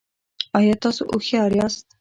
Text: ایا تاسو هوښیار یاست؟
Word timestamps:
ایا 0.57 0.75
تاسو 0.83 1.01
هوښیار 1.11 1.51
یاست؟ 1.59 1.81